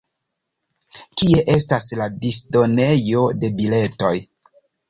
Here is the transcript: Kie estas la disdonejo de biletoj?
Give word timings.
Kie 1.21 1.43
estas 1.57 1.87
la 2.01 2.09
disdonejo 2.25 3.23
de 3.45 3.55
biletoj? 3.63 4.15